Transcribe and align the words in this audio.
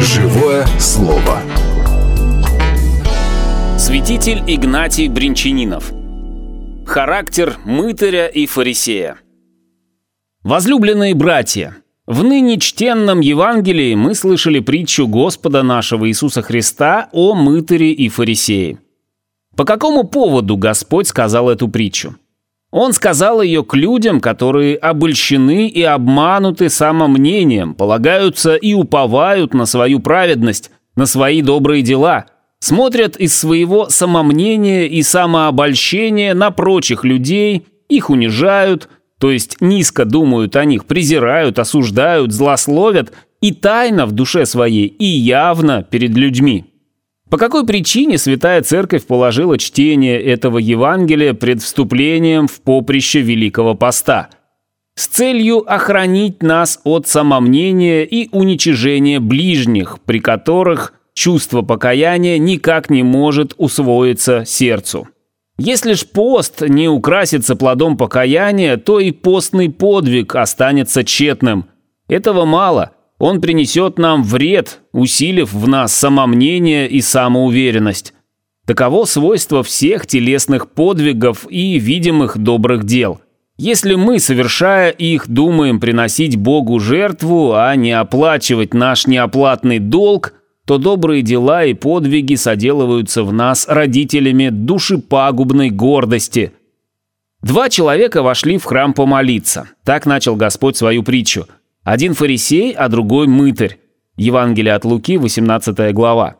Живое 0.00 0.64
слово. 0.78 1.40
Святитель 3.76 4.42
Игнатий 4.46 5.08
Бринчанинов. 5.08 5.92
Характер 6.86 7.56
мытаря 7.64 8.26
и 8.28 8.46
фарисея. 8.46 9.18
Возлюбленные 10.44 11.16
братья, 11.16 11.76
в 12.06 12.22
ныне 12.22 12.60
чтенном 12.60 13.18
Евангелии 13.18 13.96
мы 13.96 14.14
слышали 14.14 14.60
притчу 14.60 15.08
Господа 15.08 15.64
нашего 15.64 16.08
Иисуса 16.08 16.42
Христа 16.42 17.08
о 17.12 17.34
мытаре 17.34 17.90
и 17.90 18.08
фарисее. 18.08 18.78
По 19.56 19.64
какому 19.64 20.04
поводу 20.04 20.56
Господь 20.56 21.08
сказал 21.08 21.50
эту 21.50 21.66
притчу? 21.68 22.14
Он 22.70 22.92
сказал 22.92 23.40
ее 23.40 23.64
к 23.64 23.74
людям, 23.74 24.20
которые 24.20 24.76
обольщены 24.76 25.68
и 25.68 25.82
обмануты 25.82 26.68
самомнением, 26.68 27.74
полагаются 27.74 28.56
и 28.56 28.74
уповают 28.74 29.54
на 29.54 29.64
свою 29.64 30.00
праведность, 30.00 30.70
на 30.94 31.06
свои 31.06 31.40
добрые 31.40 31.82
дела, 31.82 32.26
смотрят 32.60 33.16
из 33.16 33.38
своего 33.38 33.88
самомнения 33.88 34.86
и 34.86 35.02
самообольщения 35.02 36.34
на 36.34 36.50
прочих 36.50 37.04
людей, 37.04 37.66
их 37.88 38.10
унижают, 38.10 38.90
то 39.18 39.30
есть 39.30 39.60
низко 39.60 40.04
думают 40.04 40.54
о 40.56 40.64
них, 40.66 40.84
презирают, 40.84 41.58
осуждают, 41.58 42.32
злословят 42.32 43.12
и 43.40 43.52
тайно 43.52 44.04
в 44.04 44.12
душе 44.12 44.44
своей, 44.44 44.86
и 44.86 45.06
явно 45.06 45.82
перед 45.82 46.10
людьми. 46.10 46.66
По 47.30 47.36
какой 47.36 47.66
причине 47.66 48.16
Святая 48.16 48.62
Церковь 48.62 49.06
положила 49.06 49.58
чтение 49.58 50.20
этого 50.20 50.58
Евангелия 50.58 51.34
пред 51.34 51.62
вступлением 51.62 52.48
в 52.48 52.60
поприще 52.62 53.20
Великого 53.20 53.74
Поста? 53.74 54.30
С 54.94 55.06
целью 55.06 55.62
охранить 55.70 56.42
нас 56.42 56.80
от 56.84 57.06
самомнения 57.06 58.04
и 58.04 58.28
уничижения 58.32 59.20
ближних, 59.20 59.98
при 60.04 60.20
которых 60.20 60.94
чувство 61.12 61.62
покаяния 61.62 62.38
никак 62.38 62.88
не 62.88 63.02
может 63.02 63.54
усвоиться 63.58 64.44
сердцу. 64.46 65.08
Если 65.58 65.92
ж 65.92 66.06
пост 66.06 66.62
не 66.62 66.88
украсится 66.88 67.56
плодом 67.56 67.96
покаяния, 67.96 68.76
то 68.76 69.00
и 69.00 69.10
постный 69.10 69.70
подвиг 69.70 70.34
останется 70.34 71.04
тщетным. 71.04 71.66
Этого 72.08 72.44
мало– 72.46 72.92
он 73.18 73.40
принесет 73.40 73.98
нам 73.98 74.22
вред, 74.22 74.80
усилив 74.92 75.52
в 75.52 75.68
нас 75.68 75.94
самомнение 75.94 76.88
и 76.88 77.00
самоуверенность. 77.00 78.14
Таково 78.66 79.06
свойство 79.06 79.62
всех 79.62 80.06
телесных 80.06 80.70
подвигов 80.70 81.46
и 81.50 81.78
видимых 81.78 82.38
добрых 82.38 82.84
дел. 82.84 83.20
Если 83.56 83.96
мы, 83.96 84.20
совершая 84.20 84.90
их, 84.90 85.26
думаем 85.26 85.80
приносить 85.80 86.36
Богу 86.36 86.78
жертву, 86.78 87.54
а 87.54 87.74
не 87.74 87.90
оплачивать 87.90 88.72
наш 88.72 89.08
неоплатный 89.08 89.80
долг, 89.80 90.34
то 90.64 90.78
добрые 90.78 91.22
дела 91.22 91.64
и 91.64 91.74
подвиги 91.74 92.36
соделываются 92.36 93.24
в 93.24 93.32
нас 93.32 93.66
родителями 93.66 94.50
душепагубной 94.50 95.70
гордости. 95.70 96.52
Два 97.42 97.68
человека 97.68 98.22
вошли 98.22 98.58
в 98.58 98.64
храм 98.64 98.92
помолиться. 98.92 99.68
Так 99.82 100.06
начал 100.06 100.36
Господь 100.36 100.76
свою 100.76 101.02
притчу– 101.02 101.46
один 101.88 102.12
фарисей, 102.12 102.72
а 102.72 102.90
другой 102.90 103.28
мытарь. 103.28 103.78
Евангелие 104.18 104.74
от 104.74 104.84
Луки, 104.84 105.16
18 105.16 105.94
глава. 105.94 106.36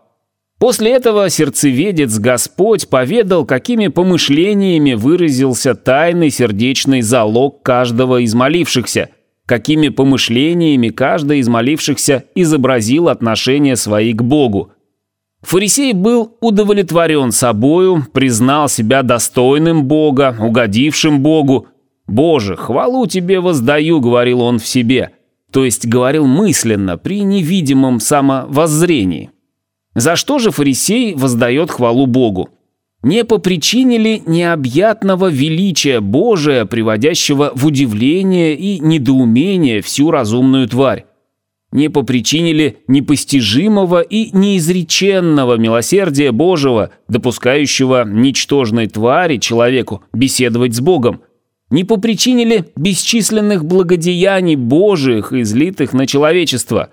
После 0.58 0.90
этого 0.90 1.30
сердцеведец 1.30 2.18
Господь 2.18 2.88
поведал, 2.88 3.46
какими 3.46 3.88
помышлениями 3.88 4.92
выразился 4.92 5.74
тайный 5.74 6.28
сердечный 6.28 7.00
залог 7.00 7.62
каждого 7.62 8.20
из 8.20 8.34
молившихся, 8.34 9.08
какими 9.46 9.88
помышлениями 9.88 10.90
каждый 10.90 11.38
из 11.38 11.48
молившихся 11.48 12.24
изобразил 12.34 13.08
отношения 13.08 13.77
свои 13.77 14.12
к 14.12 14.20
Богу. 14.20 14.72
Фарисей 15.40 15.94
был 15.94 16.36
удовлетворен 16.42 17.33
собою, 17.33 18.05
признал 18.12 18.68
себя 18.68 19.02
достойным 19.02 19.84
Бога, 19.84 20.36
угодившим 20.39 21.20
Богу. 21.20 21.68
«Боже, 22.06 22.55
хвалу 22.55 23.06
тебе 23.06 23.40
воздаю»,— 23.40 24.00
говорил 24.02 24.42
он 24.42 24.58
в 24.58 24.67
себе,— 24.67 25.12
то 25.53 25.64
есть 25.64 25.86
говорил 25.86 26.27
мысленно 26.27 26.98
при 26.98 27.23
невидимом 27.23 28.01
самовоззрении. 28.01 29.31
За 29.95 30.17
что 30.17 30.39
же 30.39 30.51
фарисей 30.51 31.14
воздает 31.14 31.70
хвалу 31.70 32.07
Богу? 32.07 32.51
Не 33.03 33.25
по 33.25 33.39
причине 33.39 33.97
ли 33.97 34.23
необъятного 34.27 35.31
величия 35.31 36.01
Божия, 36.01 36.64
приводящего 36.64 37.53
в 37.55 37.67
удивление 37.67 38.57
и 38.57 38.81
недоумение 38.81 39.83
всю 39.83 40.11
разумную 40.11 40.69
тварь? 40.69 41.07
Не 41.70 41.91
по 41.91 42.03
причине 42.03 42.53
ли 42.53 42.77
непостижимого 42.89 44.01
и 44.01 44.36
неизреченного 44.36 45.57
милосердия 45.59 46.33
Божьего, 46.33 46.91
допускающего 47.09 48.05
ничтожной 48.05 48.86
твари 48.86 49.36
человеку 49.36 50.03
беседовать 50.13 50.75
с 50.75 50.80
Богом? 50.80 51.20
Не 51.70 51.84
по 51.84 51.98
причине 51.98 52.45
ли 52.45 52.64
бесчисленных 52.77 53.64
благодеяний 53.64 54.56
Божиих, 54.56 55.33
излитых 55.33 55.92
на 55.92 56.06
человечество? 56.06 56.90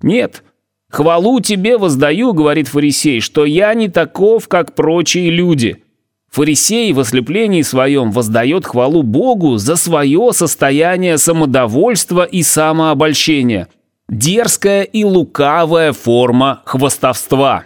Нет. 0.00 0.44
«Хвалу 0.90 1.40
тебе 1.40 1.78
воздаю,— 1.78 2.32
говорит 2.34 2.68
фарисей,— 2.68 3.20
что 3.22 3.46
я 3.46 3.72
не 3.72 3.88
таков, 3.88 4.46
как 4.46 4.74
прочие 4.74 5.30
люди». 5.30 5.82
Фарисей 6.30 6.92
в 6.92 7.00
ослеплении 7.00 7.62
своем 7.62 8.10
воздает 8.10 8.66
хвалу 8.66 9.02
Богу 9.02 9.56
за 9.56 9.76
свое 9.76 10.30
состояние 10.32 11.16
самодовольства 11.16 12.24
и 12.24 12.42
самообольщения. 12.42 13.68
Дерзкая 14.08 14.82
и 14.82 15.04
лукавая 15.04 15.92
форма 15.92 16.60
хвостовства. 16.66 17.64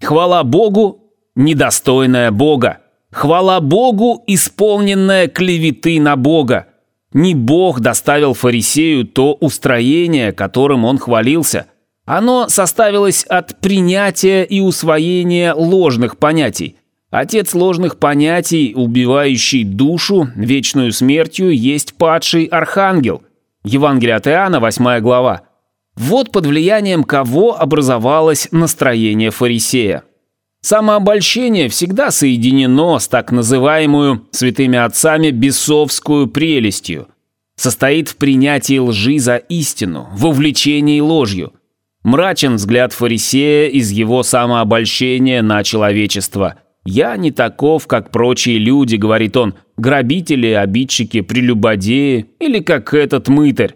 Хвала 0.00 0.42
Богу, 0.42 1.04
недостойная 1.36 2.32
Бога. 2.32 2.79
Хвала 3.10 3.60
Богу, 3.60 4.22
исполненная 4.26 5.26
клеветы 5.26 6.00
на 6.00 6.16
Бога. 6.16 6.66
Не 7.12 7.34
Бог 7.34 7.80
доставил 7.80 8.34
фарисею 8.34 9.04
то 9.04 9.34
устроение, 9.34 10.32
которым 10.32 10.84
он 10.84 10.98
хвалился. 10.98 11.66
Оно 12.06 12.48
составилось 12.48 13.24
от 13.24 13.60
принятия 13.60 14.44
и 14.44 14.60
усвоения 14.60 15.54
ложных 15.54 16.18
понятий. 16.18 16.76
Отец 17.10 17.54
ложных 17.54 17.98
понятий, 17.98 18.72
убивающий 18.76 19.64
душу 19.64 20.28
вечную 20.36 20.92
смертью, 20.92 21.50
есть 21.50 21.94
падший 21.94 22.44
архангел. 22.44 23.22
Евангелие 23.64 24.14
от 24.14 24.28
Иоанна, 24.28 24.60
8 24.60 25.00
глава. 25.00 25.42
Вот 25.96 26.30
под 26.30 26.46
влиянием 26.46 27.02
кого 27.02 27.60
образовалось 27.60 28.48
настроение 28.52 29.30
фарисея. 29.30 30.04
Самообольщение 30.62 31.68
всегда 31.68 32.10
соединено 32.10 32.98
с 32.98 33.08
так 33.08 33.32
называемую 33.32 34.26
святыми 34.30 34.78
отцами 34.78 35.30
бесовскую 35.30 36.26
прелестью. 36.26 37.08
Состоит 37.56 38.08
в 38.08 38.16
принятии 38.16 38.78
лжи 38.78 39.18
за 39.18 39.36
истину, 39.36 40.08
в 40.12 40.26
увлечении 40.26 41.00
ложью. 41.00 41.52
Мрачен 42.02 42.56
взгляд 42.56 42.92
фарисея 42.92 43.68
из 43.68 43.90
его 43.90 44.22
самообольщения 44.22 45.42
на 45.42 45.62
человечество. 45.62 46.56
«Я 46.84 47.16
не 47.16 47.30
таков, 47.30 47.86
как 47.86 48.10
прочие 48.10 48.58
люди»,— 48.58 48.96
говорит 48.96 49.36
он,— 49.36 49.54
«грабители, 49.76 50.48
обидчики, 50.48 51.20
прелюбодеи 51.20 52.30
или 52.38 52.60
как 52.60 52.94
этот 52.94 53.28
мытарь. 53.28 53.74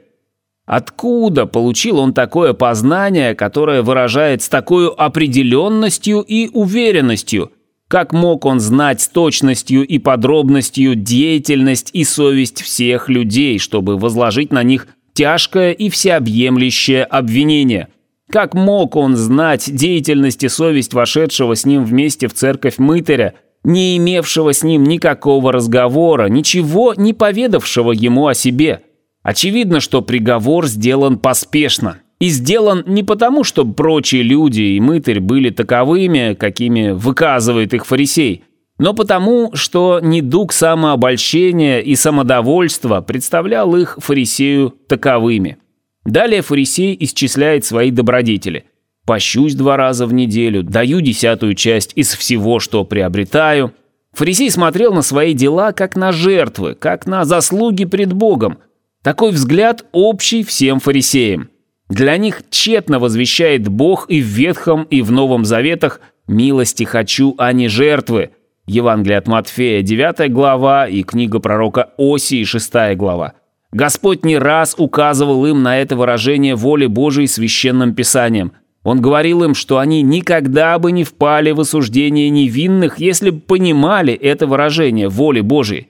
Откуда 0.67 1.45
получил 1.45 1.99
он 1.99 2.15
такое 2.15 2.55
познание, 2.55 3.35
которое 3.35 3.83
выражает 3.83 4.43
с 4.43 4.49
такой 4.49 4.89
определенностью 4.89 6.21
и 6.21 6.49
уверенностью? 6.49 7.53
Как 7.87 8.15
мог 8.15 8.47
он 8.47 8.61
знать 8.61 9.03
с 9.03 9.09
точностью 9.09 9.87
и 9.87 9.99
подробностью 9.99 10.95
деятельность 10.95 11.91
и 11.93 12.03
совесть 12.03 12.63
всех 12.63 13.11
людей, 13.11 13.59
чтобы 13.59 13.99
возложить 13.99 14.53
на 14.53 14.63
них 14.63 14.89
тяжкое 15.13 15.73
и 15.73 15.91
всеобъемлющее 15.91 17.05
обвинение? 17.05 17.89
Как 18.33 18.55
мог 18.55 18.97
он 18.97 19.17
знать 19.17 19.71
деятельность 19.71 20.45
и 20.45 20.49
совесть 20.49 20.95
вошедшего 20.95 21.55
с 21.55 21.67
ним 21.67 21.85
вместе 21.85 22.27
в 22.27 22.33
церковь 22.33 22.79
мытаря, 22.79 23.35
не 23.65 23.99
имевшего 23.99 24.55
с 24.55 24.63
ним 24.63 24.85
никакого 24.85 25.53
разговора, 25.53 26.29
ничего 26.29 26.95
не 26.95 27.13
поведавшего 27.13 27.93
ему 27.93 28.29
о 28.29 28.35
себе– 28.35 28.81
Очевидно, 29.25 29.81
что 29.81 30.03
приговор 30.03 30.67
сделан 30.67 31.19
поспешно. 31.19 31.99
И 32.21 32.29
сделан 32.29 32.85
не 32.87 33.03
потому, 33.03 33.43
что 33.43 33.65
прочие 33.65 34.23
люди 34.23 34.61
и 34.61 34.81
мытарь 34.81 35.19
были 35.19 35.51
таковыми, 35.51 36.35
какими 36.35 36.91
выказывает 36.91 37.75
их 37.75 37.87
фарисей, 37.87 38.45
но 38.79 38.93
потому, 38.93 39.51
что 39.55 39.99
недуг 40.03 40.53
самообольщения 40.53 41.81
и 41.81 41.97
самодовольства 41.97 43.01
представлял 43.01 43.75
их 43.75 43.97
фарисею 43.99 44.75
таковыми. 44.89 45.57
Далее 46.05 46.43
фарисей 46.43 46.97
исчисляет 47.01 47.65
свои 47.65 47.91
добродетели. 47.91 48.67
«Пощусь 49.07 49.55
два 49.55 49.77
раза 49.77 50.07
в 50.07 50.13
неделю, 50.13 50.63
даю 50.63 51.01
десятую 51.01 51.55
часть 51.55 51.93
из 51.95 52.15
всего, 52.15 52.59
что 52.59 52.85
приобретаю». 52.85 53.73
Фарисей 54.13 54.51
смотрел 54.51 54.95
на 54.95 55.03
свои 55.03 55.35
дела 55.35 55.73
как 55.73 55.97
на 55.97 56.13
жертвы, 56.13 56.75
как 56.75 57.07
на 57.07 57.25
заслуги 57.25 57.87
пред 57.87 58.13
Богом– 58.13 58.59
такой 59.05 59.33
взгляд 59.33 59.85
общий 59.93 60.43
всем 60.43 60.81
фарисеям. 60.81 61.51
Для 61.91 62.17
них 62.17 62.43
тщетно 62.51 62.99
возвещает 62.99 63.69
Бог 63.69 64.07
и 64.09 64.21
в 64.21 64.25
Ветхом, 64.25 64.85
и 64.85 65.03
в 65.03 65.13
Новом 65.13 65.45
Заветах 65.45 66.01
«милости 66.27 66.85
хочу, 66.85 67.35
а 67.37 67.53
не 67.53 67.69
жертвы». 67.69 68.31
Евангелие 68.67 69.19
от 69.19 69.29
Матфея, 69.29 69.83
9 69.83 70.33
глава, 70.33 70.89
и 70.89 71.03
книга 71.03 71.39
пророка 71.39 71.91
Осии, 71.99 72.45
6 72.45 72.97
глава. 72.97 73.35
Господь 73.73 74.25
не 74.25 74.39
раз 74.39 74.75
указывал 74.79 75.45
им 75.45 75.63
на 75.63 75.79
это 75.79 75.97
выражение 75.97 76.55
воли 76.55 76.87
Божией 76.87 77.27
священным 77.27 77.95
писанием. 77.95 78.53
Он 78.85 79.03
говорил 79.03 79.45
им, 79.45 79.55
что 79.55 79.79
они 79.79 80.01
никогда 80.01 80.79
бы 80.79 80.93
не 80.93 81.05
впали 81.05 81.51
в 81.51 81.61
осуждение 81.61 82.31
невинных, 82.31 82.99
если 82.99 83.29
бы 83.29 83.41
понимали 83.41 84.15
это 84.15 84.47
выражение 84.47 85.11
воли 85.11 85.41
Божией. 85.41 85.89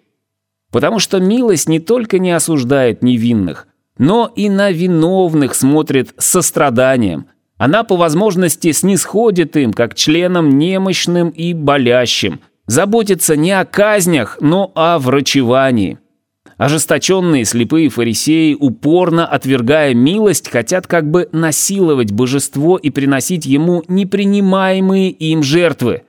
Потому 0.75 0.99
что 0.99 1.21
милость 1.21 1.69
не 1.69 1.79
только 1.79 2.19
не 2.19 2.33
осуждает 2.33 3.01
невинных, 3.01 3.69
но 3.97 4.29
и 4.35 4.49
на 4.49 4.73
виновных 4.73 5.55
смотрит 5.55 6.13
с 6.19 6.27
состраданием. 6.27 7.27
Она 7.59 7.85
по 7.85 7.95
возможности 7.95 8.73
снисходит 8.73 9.57
им, 9.57 9.73
как 9.73 9.95
членам 9.95 10.59
немощным 10.59 11.29
и 11.29 11.55
болящим, 11.55 12.41
заботится 12.67 13.37
не 13.37 13.53
о 13.53 13.65
казнях, 13.65 14.39
но 14.41 14.73
о 14.75 14.99
врачевании. 14.99 16.01
Ожесточенные 16.57 17.45
слепые 17.45 17.89
фарисеи, 17.89 18.57
упорно 18.59 19.29
отвергая 19.29 19.95
милость, 19.95 20.51
хотят 20.51 20.89
как 20.89 21.09
бы 21.09 21.29
насиловать 21.31 22.11
божество 22.11 22.79
и 22.79 22.91
приносить 22.91 23.47
ему 23.47 23.85
непринимаемые 23.87 25.13
им 25.13 25.45
жертвы. 25.45 26.03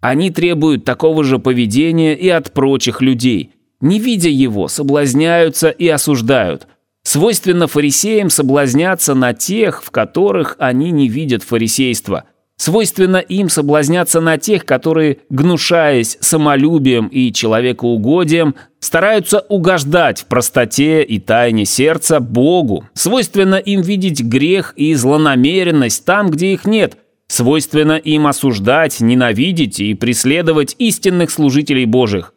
Они 0.00 0.30
требуют 0.30 0.84
такого 0.84 1.24
же 1.24 1.40
поведения 1.40 2.14
и 2.14 2.28
от 2.28 2.52
прочих 2.52 3.02
людей– 3.02 3.50
не 3.80 3.98
видя 3.98 4.28
его, 4.28 4.68
соблазняются 4.68 5.68
и 5.70 5.88
осуждают. 5.88 6.66
Свойственно 7.02 7.66
фарисеям 7.66 8.30
соблазняться 8.30 9.14
на 9.14 9.32
тех, 9.32 9.82
в 9.82 9.90
которых 9.90 10.56
они 10.58 10.90
не 10.90 11.08
видят 11.08 11.42
фарисейства. 11.42 12.24
Свойственно 12.56 13.16
им 13.16 13.48
соблазняться 13.48 14.20
на 14.20 14.36
тех, 14.36 14.66
которые, 14.66 15.20
гнушаясь 15.30 16.18
самолюбием 16.20 17.06
и 17.06 17.32
человекоугодием, 17.32 18.54
стараются 18.80 19.38
угождать 19.48 20.20
в 20.20 20.26
простоте 20.26 21.02
и 21.02 21.18
тайне 21.18 21.64
сердца 21.64 22.20
Богу. 22.20 22.84
Свойственно 22.92 23.54
им 23.54 23.80
видеть 23.80 24.22
грех 24.22 24.74
и 24.76 24.92
злонамеренность 24.92 26.04
там, 26.04 26.28
где 26.28 26.52
их 26.52 26.66
нет. 26.66 26.98
Свойственно 27.28 27.92
им 27.96 28.26
осуждать, 28.26 29.00
ненавидеть 29.00 29.80
и 29.80 29.94
преследовать 29.94 30.76
истинных 30.78 31.30
служителей 31.30 31.86
Божьих. 31.86 32.34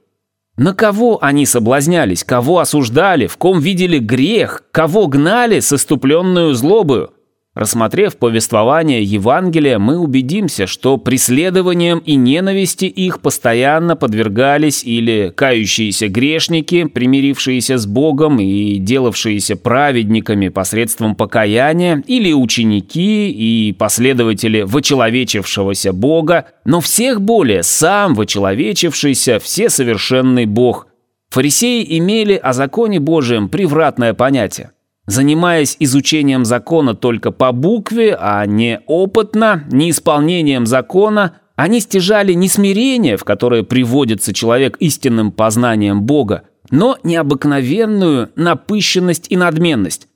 На 0.57 0.73
кого 0.75 1.23
они 1.23 1.45
соблазнялись, 1.47 2.23
кого 2.23 2.59
осуждали, 2.59 3.25
в 3.25 3.37
ком 3.37 3.59
видели 3.59 3.97
грех, 3.97 4.63
кого 4.71 5.07
гнали 5.07 5.59
с 5.59 5.73
иступленную 5.73 6.53
злобою? 6.53 7.11
Рассмотрев 7.55 8.17
повествование 8.17 9.03
Евангелия, 9.03 9.77
мы 9.77 9.99
убедимся, 9.99 10.65
что 10.65 10.97
преследованием 10.97 11.99
и 11.99 12.15
ненависти 12.15 12.85
их 12.85 13.21
постоянно 13.21 13.95
подвергались 13.95 14.83
или 14.83 15.31
кающиеся 15.35 16.07
грешники, 16.07 16.85
примирившиеся 16.85 17.77
с 17.77 17.85
Богом 17.85 18.39
и 18.39 18.79
делавшиеся 18.79 19.55
праведниками 19.55 20.47
посредством 20.47 21.15
покаяния, 21.15 22.03
или 22.07 22.33
ученики 22.33 23.29
и 23.29 23.71
последователи 23.73 24.63
вочеловечившегося 24.63 25.93
Бога, 25.93 26.47
но 26.65 26.81
всех 26.81 27.21
более 27.21 27.61
сам 27.61 28.15
вочеловечившийся 28.15 29.37
всесовершенный 29.37 30.47
Бог. 30.47 30.87
Фарисеи 31.29 31.85
имели 31.99 32.33
о 32.33 32.53
законе 32.53 32.99
Божьем 32.99 33.47
превратное 33.47 34.15
понятие. 34.15 34.71
Занимаясь 35.05 35.75
изучением 35.79 36.45
закона 36.45 36.95
только 36.95 37.31
по 37.31 37.51
букве, 37.51 38.15
а 38.17 38.45
не 38.45 38.79
опытно, 38.87 39.65
не 39.69 39.89
исполнением 39.89 40.65
закона, 40.65 41.35
они 41.57 41.81
стяжали 41.81 42.33
не 42.33 42.47
смирение, 42.47 43.17
в 43.17 43.25
которое 43.25 43.63
приводится 43.63 44.33
человек 44.33 44.77
истинным 44.79 45.31
познанием 45.31 46.03
Бога, 46.03 46.43
но 46.71 46.97
необыкновенную 47.03 48.29
напыщенность 48.35 49.27
и 49.29 49.35
надменность. 49.35 50.07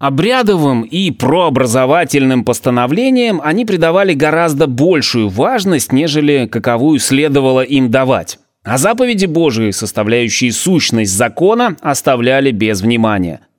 Обрядовым 0.00 0.82
и 0.82 1.12
прообразовательным 1.12 2.44
постановлениям 2.44 3.40
они 3.42 3.64
придавали 3.64 4.12
гораздо 4.12 4.66
большую 4.66 5.28
важность, 5.28 5.92
нежели 5.92 6.48
каковую 6.50 6.98
следовало 6.98 7.60
им 7.60 7.90
давать. 7.90 8.40
А 8.64 8.78
заповеди 8.78 9.26
Божии, 9.26 9.70
составляющие 9.70 10.50
сущность 10.52 11.12
закона, 11.12 11.76
оставляли 11.80 12.50
без 12.50 12.80
внимания– 12.82 13.40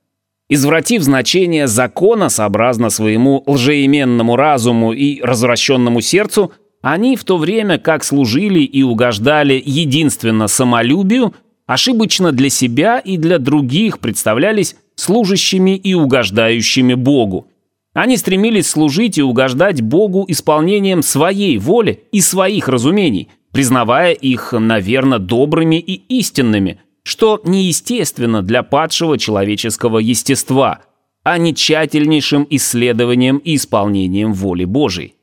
Извратив 0.48 1.02
значение 1.02 1.66
закона 1.66 2.28
сообразно 2.28 2.88
своему 2.90 3.42
лжеименному 3.46 4.36
разуму 4.36 4.92
и 4.92 5.20
развращенному 5.20 6.00
сердцу, 6.00 6.52
они 6.82 7.16
в 7.16 7.24
то 7.24 7.36
время 7.36 7.78
как 7.78 8.04
служили 8.04 8.60
и 8.60 8.84
угождали 8.84 9.60
единственно 9.64 10.46
самолюбию, 10.46 11.34
ошибочно 11.66 12.30
для 12.30 12.48
себя 12.48 13.00
и 13.00 13.16
для 13.16 13.40
других 13.40 13.98
представлялись 13.98 14.76
служащими 14.94 15.76
и 15.76 15.94
угождающими 15.94 16.94
Богу. 16.94 17.48
Они 17.92 18.16
стремились 18.16 18.68
служить 18.68 19.18
и 19.18 19.22
угождать 19.22 19.80
Богу 19.80 20.26
исполнением 20.28 21.02
своей 21.02 21.58
воли 21.58 22.04
и 22.12 22.20
своих 22.20 22.68
разумений, 22.68 23.30
признавая 23.50 24.12
их, 24.12 24.52
наверное, 24.52 25.18
добрыми 25.18 25.76
и 25.76 25.94
истинными– 26.18 26.78
что 27.06 27.40
неестественно 27.44 28.42
для 28.42 28.64
падшего 28.64 29.16
человеческого 29.16 29.98
естества, 29.98 30.80
а 31.22 31.38
не 31.38 31.54
тщательнейшим 31.54 32.44
исследованием 32.50 33.36
и 33.38 33.54
исполнением 33.54 34.34
воли 34.34 34.64
Божией. 34.64 35.14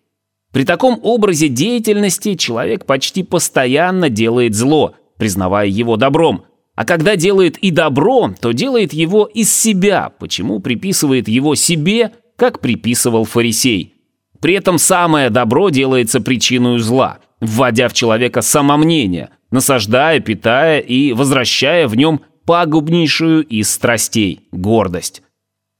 При 0.53 0.63
таком 0.63 0.97
образе 1.03 1.49
деятельности 1.49 2.35
человек 2.35 2.85
почти 2.85 3.21
постоянно 3.21 4.09
делает 4.09 4.55
зло, 4.55 4.95
признавая 5.17 5.67
его 5.67 5.97
добром, 5.97 6.45
а 6.75 6.85
когда 6.85 7.17
делает 7.17 7.57
и 7.57 7.69
добро, 7.69 8.33
то 8.39 8.53
делает 8.53 8.93
его 8.93 9.25
из 9.25 9.53
себя, 9.53 10.13
почему 10.19 10.61
приписывает 10.61 11.27
его 11.27 11.53
себе, 11.53 12.13
как 12.37 12.61
приписывал 12.61 13.25
фарисей. 13.25 13.95
При 14.39 14.53
этом 14.53 14.77
самое 14.77 15.29
добро 15.29 15.69
делается 15.69 16.21
причиной 16.21 16.79
зла, 16.79 17.19
вводя 17.41 17.89
в 17.89 17.93
человека 17.93 18.41
самомнение– 18.41 19.31
насаждая, 19.53 20.19
питая 20.19 20.79
и 20.79 21.13
возвращая 21.13 21.87
в 21.87 21.95
нем 21.95 22.21
пагубнейшую 22.45 23.45
из 23.45 23.69
страстей– 23.69 24.47
гордость. 24.51 25.21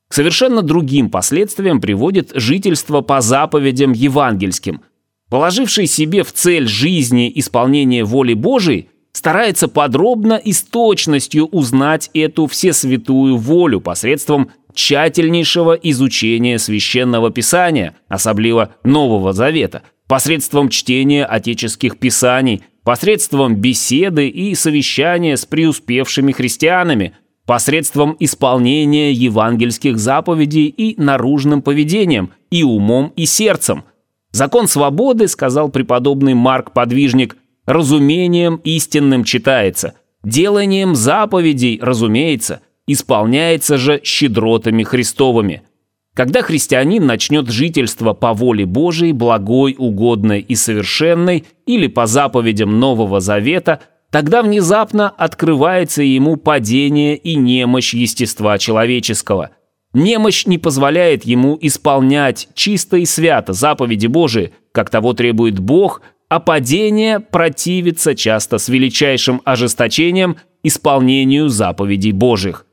К 0.08 0.14
совершенно 0.14 0.62
другим 0.62 1.10
последствиям 1.10 1.82
приводит 1.82 2.32
жительство 2.36 3.02
по 3.02 3.20
заповедям 3.20 3.92
евангельским. 3.92 4.82
Положивший 5.28 5.88
себе 5.88 6.22
в 6.24 6.32
цель 6.32 6.68
жизни 6.68 7.32
исполнение 7.34 8.04
воли 8.04 8.36
Божией, 8.36 8.90
старается 9.12 9.68
подробно 9.68 10.34
и 10.34 10.54
с 10.54 10.62
точностью 10.62 11.48
узнать 11.48 12.12
эту 12.14 12.46
всесвятую 12.46 13.38
волю 13.38 13.82
посредством 13.82 14.52
тщательнейшего 14.76 15.74
изучения 15.74 16.60
священного 16.60 17.32
писания, 17.32 17.96
особливо 18.08 18.76
Нового 18.84 19.34
Завета, 19.34 19.82
посредством 20.08 20.70
чтения 20.70 21.26
отеческих 21.26 21.98
писаний– 21.98 22.62
посредством 22.84 23.56
беседы 23.56 24.28
и 24.28 24.56
совещания 24.56 25.38
с 25.38 25.46
преуспевшими 25.46 26.32
христианами, 26.32 27.14
посредством 27.46 28.16
исполнения 28.20 29.12
евангельских 29.12 29.98
заповедей 29.98 30.68
и 30.68 31.00
наружным 31.02 31.62
поведением, 31.62 32.32
и 32.52 32.64
умом, 32.64 33.12
и 33.16 33.26
сердцем. 33.26 33.84
Закон 34.32 34.68
свободы, 34.68 35.28
сказал 35.28 35.70
преподобный 35.70 36.34
Марк 36.34 36.72
Подвижник, 36.72 37.38
разумением 37.66 38.60
истинным 38.64 39.24
читается, 39.24 39.96
деланием 40.24 40.96
заповедей, 40.96 41.80
разумеется, 41.82 42.62
исполняется 42.88 43.78
же 43.78 44.02
щедротами 44.04 44.84
Христовыми– 44.84 45.64
когда 46.14 46.44
христианин 46.44 47.06
начнет 47.06 47.50
жительство 47.50 48.14
по 48.14 48.34
воле 48.34 48.66
Божией, 48.66 49.14
благой, 49.14 49.76
угодной 49.78 50.42
и 50.42 50.56
совершенной, 50.56 51.46
или 51.66 51.88
по 51.88 52.06
заповедям 52.06 52.80
Нового 52.80 53.20
Завета, 53.20 53.80
тогда 54.12 54.44
внезапно 54.44 55.10
открывается 55.10 56.04
ему 56.04 56.38
падение 56.38 57.18
и 57.18 57.36
немощь 57.36 57.96
естества 57.96 58.60
человеческого. 58.60 59.50
Немощь 59.94 60.46
не 60.46 60.60
позволяет 60.60 61.24
ему 61.26 61.58
исполнять 61.60 62.48
чисто 62.54 62.98
и 62.98 63.06
свято 63.06 63.54
заповеди 63.54 64.08
Божии, 64.08 64.54
как 64.72 64.90
того 64.90 65.14
требует 65.14 65.60
Бог, 65.60 66.02
а 66.30 66.40
падение 66.40 67.20
противится 67.20 68.16
часто 68.16 68.58
с 68.58 68.70
величайшим 68.70 69.42
ожесточением 69.46 70.38
исполнению 70.64 71.50
заповедей 71.50 72.12
Божьих. 72.12 72.66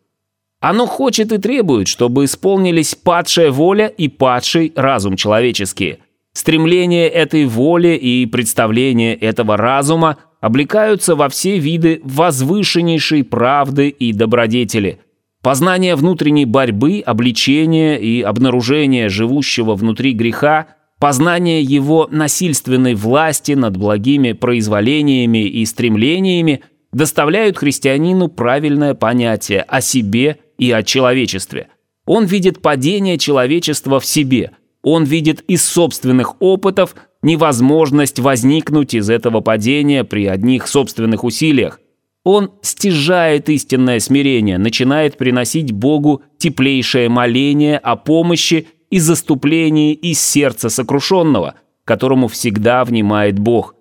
Оно 0.60 0.86
хочет 0.86 1.32
и 1.32 1.38
требует, 1.38 1.88
чтобы 1.88 2.24
исполнились 2.24 2.94
падшая 2.94 3.50
воля 3.50 3.86
и 3.86 4.08
падший 4.08 4.72
разум 4.76 5.16
человеческие. 5.16 6.00
Стремление 6.34 7.08
этой 7.08 7.46
воли 7.46 7.96
и 7.96 8.26
представление 8.26 9.14
этого 9.14 9.56
разума 9.56 10.18
облекаются 10.40 11.16
во 11.16 11.28
все 11.28 11.58
виды 11.58 12.00
возвышеннейшей 12.04 13.24
правды 13.24 13.88
и 13.88 14.12
добродетели. 14.12 15.00
Познание 15.42 15.96
внутренней 15.96 16.44
борьбы, 16.44 17.02
обличения 17.04 17.96
и 17.96 18.20
обнаружения 18.20 19.08
живущего 19.08 19.74
внутри 19.74 20.12
греха, 20.12 20.66
познание 20.98 21.62
его 21.62 22.06
насильственной 22.10 22.94
власти 22.94 23.52
над 23.52 23.78
благими 23.78 24.32
произволениями 24.32 25.46
и 25.46 25.64
стремлениями 25.64 26.60
доставляют 26.92 27.56
христианину 27.56 28.28
правильное 28.28 28.94
понятие 28.94 29.62
о 29.62 29.80
себе 29.80 30.38
и 30.60 30.70
о 30.70 30.82
человечестве. 30.82 31.68
Он 32.06 32.26
видит 32.26 32.60
падение 32.60 33.16
человечества 33.16 33.98
в 33.98 34.04
себе. 34.04 34.52
Он 34.82 35.04
видит 35.04 35.40
из 35.48 35.64
собственных 35.64 36.40
опытов 36.40 36.94
невозможность 37.22 38.18
возникнуть 38.18 38.94
из 38.94 39.08
этого 39.08 39.40
падения 39.40 40.04
при 40.04 40.26
одних 40.26 40.68
собственных 40.68 41.24
усилиях. 41.24 41.80
Он 42.24 42.52
стяжает 42.60 43.48
истинное 43.48 44.00
смирение, 44.00 44.58
начинает 44.58 45.16
приносить 45.16 45.72
Богу 45.72 46.22
теплейшее 46.36 47.08
моление 47.08 47.78
о 47.78 47.96
помощи 47.96 48.68
и 48.90 48.98
заступлении 48.98 49.94
из 49.94 50.20
сердца 50.20 50.68
сокрушенного, 50.68 51.54
которому 51.84 52.28
всегда 52.28 52.84
внимает 52.84 53.38
Бог. 53.38 53.74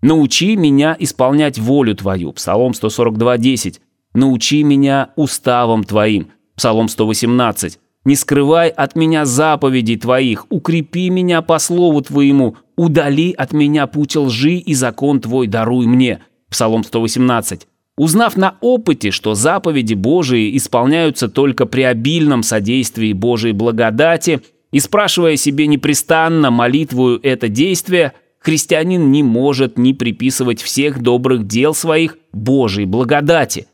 «Научи 0.00 0.54
меня 0.54 0.96
исполнять 0.98 1.58
волю 1.58 1.96
Твою» 1.96 2.32
Псалом 2.32 2.70
142.10 2.72 3.80
«Научи 4.14 4.62
меня 4.62 5.10
уставом 5.16 5.84
Твоим» 5.84 6.28
Псалом 6.56 6.88
118 6.88 7.78
«Не 8.04 8.16
скрывай 8.16 8.68
от 8.68 8.96
меня 8.96 9.24
заповедей 9.24 9.96
Твоих, 9.96 10.46
укрепи 10.48 11.10
меня 11.10 11.42
по 11.42 11.58
слову 11.58 12.02
Твоему, 12.02 12.56
удали 12.76 13.32
от 13.32 13.52
меня 13.52 13.86
путь 13.86 14.16
лжи 14.16 14.54
и 14.54 14.74
закон 14.74 15.20
Твой 15.20 15.46
даруй 15.46 15.86
мне» 15.86 16.20
Псалом 16.48 16.82
118 16.82 17.66
Узнав 18.00 18.36
на 18.36 18.56
опыте, 18.62 19.10
что 19.10 19.34
заповеди 19.34 19.92
Божии 19.92 20.56
исполняются 20.56 21.28
только 21.28 21.66
при 21.66 21.82
обильном 21.82 22.42
содействии 22.42 23.12
Божией 23.12 23.52
благодати, 23.52 24.40
и 24.72 24.80
спрашивая 24.80 25.36
себе 25.36 25.66
непрестанно 25.66 26.50
молитвую 26.50 27.20
это 27.22 27.48
действие, 27.48 28.14
христианин 28.38 29.10
не 29.10 29.22
может 29.22 29.76
не 29.76 29.92
приписывать 29.92 30.62
всех 30.62 31.02
добрых 31.02 31.46
дел 31.46 31.74
своих 31.74 32.16
Божией 32.32 32.86
благодати. 32.86 33.66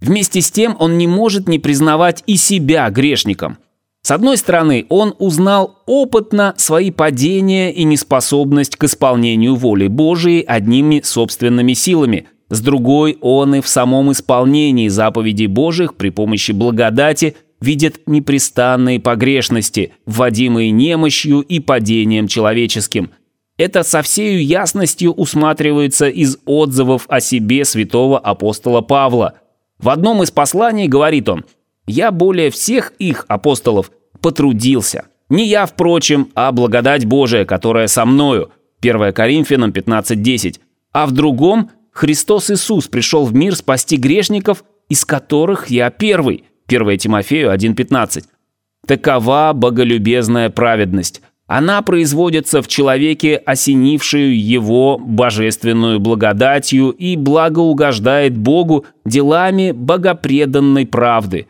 Вместе 0.00 0.40
с 0.40 0.50
тем 0.50 0.76
он 0.78 0.98
не 0.98 1.06
может 1.06 1.48
не 1.48 1.58
признавать 1.58 2.22
и 2.26 2.36
себя 2.36 2.88
грешником. 2.90 3.58
С 4.02 4.10
одной 4.10 4.38
стороны, 4.38 4.86
он 4.88 5.14
узнал 5.18 5.82
опытно 5.86 6.54
свои 6.56 6.90
падения 6.90 7.70
и 7.72 7.84
неспособность 7.84 8.76
к 8.76 8.84
исполнению 8.84 9.56
воли 9.56 9.88
Божией 9.88 10.42
одними 10.42 11.00
собственными 11.04 11.74
силами– 11.74 12.26
с 12.50 12.60
другой, 12.60 13.16
он 13.20 13.54
и 13.54 13.60
в 13.60 13.68
самом 13.68 14.10
исполнении 14.10 14.88
заповедей 14.88 15.46
Божьих 15.46 15.94
при 15.94 16.10
помощи 16.10 16.50
благодати 16.50 17.36
видит 17.60 18.00
непрестанные 18.06 18.98
погрешности, 18.98 19.92
вводимые 20.04 20.72
немощью 20.72 21.40
и 21.40 21.60
падением 21.60 22.26
человеческим. 22.26 23.10
Это 23.56 23.84
со 23.84 24.02
всею 24.02 24.44
ясностью 24.44 25.12
усматривается 25.12 26.08
из 26.08 26.38
отзывов 26.44 27.04
о 27.08 27.20
себе 27.20 27.64
святого 27.64 28.18
апостола 28.18 28.80
Павла. 28.80 29.34
В 29.80 29.88
одном 29.88 30.22
из 30.22 30.30
посланий 30.30 30.88
говорит 30.88 31.28
он 31.28 31.44
«Я 31.86 32.10
более 32.10 32.50
всех 32.50 32.92
их, 32.98 33.24
апостолов, 33.28 33.90
потрудился. 34.20 35.06
Не 35.28 35.46
я, 35.46 35.66
впрочем, 35.66 36.28
а 36.34 36.52
благодать 36.52 37.06
Божия, 37.06 37.44
которая 37.44 37.86
со 37.86 38.04
мною». 38.04 38.50
1 38.80 39.12
Коринфянам 39.12 39.70
15.10. 39.70 40.60
А 40.92 41.06
в 41.06 41.12
другом– 41.12 41.70
Христос 41.92 42.50
Иисус 42.50 42.88
пришел 42.88 43.24
в 43.24 43.34
мир 43.34 43.54
спасти 43.56 43.96
грешников, 43.96 44.64
из 44.88 45.04
которых 45.04 45.68
я 45.68 45.90
первый. 45.90 46.44
1 46.66 46.98
Тимофею 46.98 47.52
1.15. 47.52 48.24
Такова 48.86 49.52
боголюбезная 49.54 50.50
праведность. 50.50 51.20
Она 51.50 51.82
производится 51.82 52.62
в 52.62 52.68
человеке, 52.68 53.36
осенившую 53.36 54.40
его 54.40 54.98
божественную 54.98 55.98
благодатью 55.98 56.90
и 56.90 57.16
благоугождает 57.16 58.38
Богу 58.38 58.86
делами 59.04 59.72
богопреданной 59.72 60.86
правды. 60.86 61.48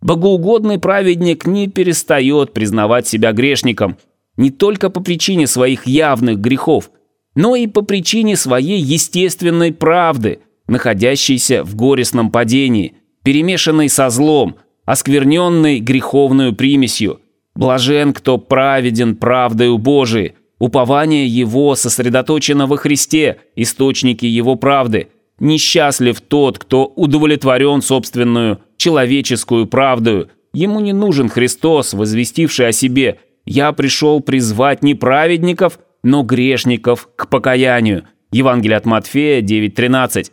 Богоугодный 0.00 0.78
праведник 0.78 1.46
не 1.46 1.68
перестает 1.68 2.52
признавать 2.52 3.06
себя 3.06 3.32
грешником, 3.32 3.98
не 4.36 4.50
только 4.50 4.90
по 4.90 5.00
причине 5.00 5.46
своих 5.46 5.86
явных 5.86 6.38
грехов– 6.40 6.90
но 7.34 7.56
и 7.56 7.66
по 7.66 7.82
причине 7.82 8.36
своей 8.36 8.80
естественной 8.80 9.72
правды, 9.72 10.40
находящейся 10.66 11.64
в 11.64 11.74
горестном 11.74 12.30
падении, 12.30 12.94
перемешанной 13.22 13.88
со 13.88 14.10
злом, 14.10 14.56
оскверненной 14.84 15.80
греховную 15.80 16.54
примесью. 16.54 17.20
Блажен, 17.54 18.12
кто 18.12 18.38
праведен 18.38 19.16
правдою 19.16 19.78
Божией, 19.78 20.34
упование 20.58 21.26
его 21.26 21.74
сосредоточено 21.74 22.66
во 22.66 22.76
Христе, 22.76 23.38
источники 23.56 24.26
его 24.26 24.56
правды. 24.56 25.08
Несчастлив 25.38 26.20
тот, 26.20 26.58
кто 26.58 26.86
удовлетворен 26.86 27.82
собственную 27.82 28.60
человеческую 28.76 29.66
правдою. 29.66 30.30
Ему 30.54 30.80
не 30.80 30.92
нужен 30.92 31.28
Христос, 31.28 31.94
возвестивший 31.94 32.68
о 32.68 32.72
себе 32.72 33.18
«Я 33.44 33.72
пришел 33.72 34.20
призвать 34.20 34.82
не 34.82 34.94
праведников, 34.94 35.78
но 36.02 36.22
грешников 36.22 37.08
к 37.16 37.28
покаянию. 37.28 38.04
Евангелие 38.30 38.76
от 38.76 38.86
Матфея 38.86 39.42
9.13. 39.42 40.30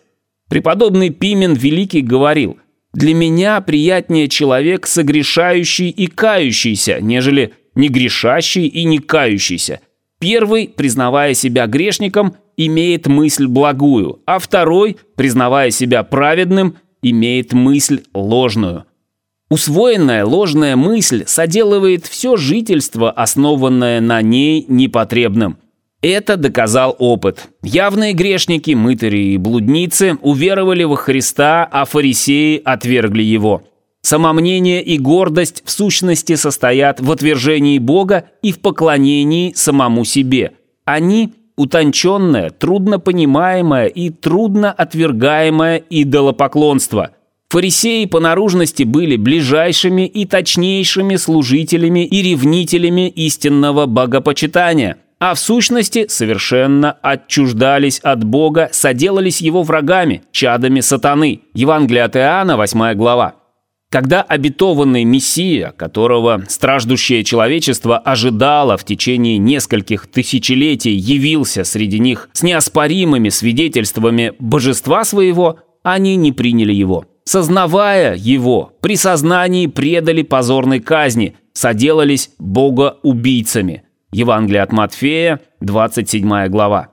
Преподобный 0.50 1.10
Пимен 1.10 1.54
Великий 1.54 2.02
говорил, 2.02 2.58
«Для 2.94 3.14
меня 3.14 3.62
приятнее 3.62 4.28
человек, 4.28 4.88
согрешающий 4.88 5.90
и 5.90 6.08
кающийся, 6.08 7.00
нежели 7.02 7.54
не 7.76 7.90
грешащий 7.90 8.68
и 8.68 8.84
не 8.84 9.00
кающийся. 9.00 9.82
Первый, 10.20 10.68
признавая 10.68 11.34
себя 11.34 11.68
грешником, 11.68 12.36
имеет 12.58 13.08
мысль 13.08 13.48
благую, 13.48 14.22
а 14.26 14.40
второй, 14.40 14.98
признавая 15.16 15.70
себя 15.72 16.04
праведным, 16.04 16.78
имеет 17.02 17.54
мысль 17.54 18.02
ложную». 18.14 18.86
Усвоенная 19.50 20.26
ложная 20.26 20.76
мысль 20.76 21.24
соделывает 21.26 22.06
все 22.06 22.38
жительство, 22.38 23.10
основанное 23.10 24.00
на 24.00 24.22
ней, 24.22 24.64
непотребным. 24.68 25.58
Это 26.02 26.38
доказал 26.38 26.96
опыт. 26.98 27.50
Явные 27.62 28.14
грешники, 28.14 28.72
мытари 28.72 29.34
и 29.34 29.38
блудницы 29.38 30.18
уверовали 30.22 30.84
во 30.86 30.96
Христа, 30.96 31.68
а 31.70 31.84
фарисеи 31.84 32.62
отвергли 32.64 33.24
его. 33.24 33.64
Самомнение 34.02 34.82
и 34.82 34.98
гордость 34.98 35.62
в 35.66 35.72
сущности 35.72 36.36
состоят 36.36 37.02
в 37.02 37.12
отвержении 37.12 37.80
Бога 37.80 38.30
и 38.42 38.54
в 38.54 38.60
поклонении 38.60 39.52
самому 39.54 40.06
себе. 40.06 40.54
Они– 40.86 41.34
утонченное, 41.58 42.50
трудно 42.50 43.00
понимаемое 43.00 43.88
и 43.88 44.10
трудно 44.10 44.72
отвергаемое 44.72 45.84
идолопоклонство– 45.90 47.12
Фарисеи 47.50 48.06
по 48.06 48.20
наружности 48.20 48.84
были 48.84 49.16
ближайшими 49.16 50.06
и 50.06 50.26
точнейшими 50.26 51.16
служителями 51.16 52.06
и 52.06 52.22
ревнителями 52.22 53.10
истинного 53.10 53.88
богопочитания, 53.88 54.98
а 55.20 55.34
в 55.34 55.40
сущности 55.40 56.08
совершенно 56.08 56.92
отчуждались 56.92 58.00
от 58.00 58.24
Бога, 58.24 58.70
соделались 58.72 59.42
его 59.42 59.64
врагами, 59.64 60.24
чадами 60.32 60.80
сатаны. 60.80 61.42
Евангелие 61.54 62.04
от 62.04 62.16
Иоанна, 62.16 62.58
8 62.58 62.94
глава. 62.96 63.36
Когда 63.92 64.22
обетованный 64.22 65.04
Мессия, 65.04 65.72
которого 65.72 66.44
страждущее 66.48 67.24
человечество 67.24 67.98
ожидало 67.98 68.78
в 68.78 68.86
течение 68.86 69.38
нескольких 69.38 70.08
тысячелетий, 70.08 70.94
явился 70.94 71.64
среди 71.64 72.00
них 72.00 72.30
с 72.34 72.44
неоспоримыми 72.44 73.30
свидетельствами 73.30 74.34
божества 74.40 75.04
своего, 75.04 75.60
они 75.84 76.16
не 76.16 76.32
приняли 76.32 76.74
его 76.74 77.06
сознавая 77.30 78.16
его, 78.16 78.74
при 78.82 78.96
сознании 78.96 79.68
предали 79.68 80.24
позорной 80.24 80.80
казни, 80.80 81.36
соделались 81.54 82.32
богоубийцами. 82.40 83.84
Евангелие 84.12 84.62
от 84.62 84.72
Матфея, 84.72 85.40
27 85.62 86.48
глава. 86.48 86.90